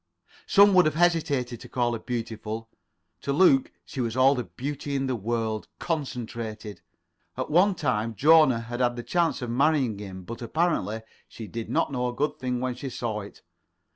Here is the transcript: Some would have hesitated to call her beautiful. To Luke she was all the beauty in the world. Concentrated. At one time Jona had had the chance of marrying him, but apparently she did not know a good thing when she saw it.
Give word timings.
Some 0.47 0.73
would 0.73 0.87
have 0.87 0.95
hesitated 0.95 1.59
to 1.59 1.69
call 1.69 1.93
her 1.93 1.99
beautiful. 1.99 2.71
To 3.21 3.31
Luke 3.31 3.71
she 3.85 4.01
was 4.01 4.17
all 4.17 4.33
the 4.33 4.45
beauty 4.45 4.95
in 4.95 5.05
the 5.05 5.15
world. 5.15 5.67
Concentrated. 5.77 6.81
At 7.37 7.51
one 7.51 7.75
time 7.75 8.15
Jona 8.15 8.61
had 8.61 8.79
had 8.79 8.95
the 8.95 9.03
chance 9.03 9.43
of 9.43 9.51
marrying 9.51 9.99
him, 9.99 10.23
but 10.23 10.41
apparently 10.41 11.03
she 11.27 11.45
did 11.45 11.69
not 11.69 11.91
know 11.91 12.07
a 12.07 12.13
good 12.15 12.39
thing 12.39 12.59
when 12.59 12.73
she 12.73 12.89
saw 12.89 13.19
it. 13.21 13.43